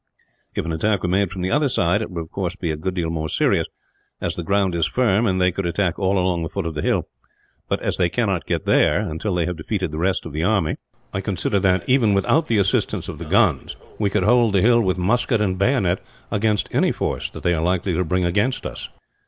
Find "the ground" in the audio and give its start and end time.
4.35-4.73